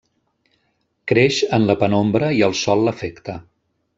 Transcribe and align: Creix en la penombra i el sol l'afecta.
Creix 1.11 1.41
en 1.59 1.69
la 1.71 1.77
penombra 1.83 2.31
i 2.39 2.43
el 2.49 2.57
sol 2.63 2.83
l'afecta. 2.87 3.39